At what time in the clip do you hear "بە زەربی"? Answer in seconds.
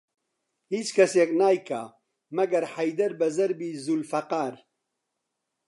3.19-3.71